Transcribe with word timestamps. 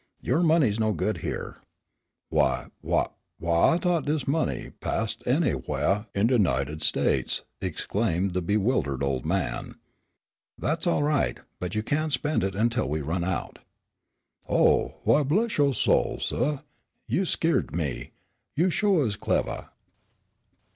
"Your 0.19 0.41
money's 0.41 0.79
no 0.79 0.93
good 0.93 1.17
up 1.17 1.21
here." 1.21 1.57
"Wh 2.35 2.69
wh 2.81 3.05
why, 3.37 3.73
I 3.73 3.77
thought 3.77 4.07
dis 4.07 4.27
money 4.27 4.71
passed 4.79 5.21
any 5.27 5.51
whah 5.51 6.05
in 6.15 6.25
de 6.25 6.39
Nunited 6.39 6.81
States!" 6.81 7.43
exclaimed 7.61 8.33
the 8.33 8.41
bewildered 8.41 9.03
old 9.03 9.27
man. 9.27 9.75
"That's 10.57 10.87
all 10.87 11.03
right, 11.03 11.39
but 11.59 11.75
you 11.75 11.83
can't 11.83 12.11
spend 12.11 12.43
it 12.43 12.55
until 12.55 12.89
we 12.89 13.01
run 13.01 13.23
out." 13.23 13.59
"Oh! 14.49 14.95
Why, 15.03 15.21
bless 15.21 15.59
yo' 15.59 15.71
soul, 15.71 16.17
suh, 16.19 16.61
you 17.07 17.23
skeered 17.23 17.75
me. 17.75 18.09
You 18.55 18.71
sho' 18.71 19.03
is 19.03 19.15
clevah." 19.15 19.69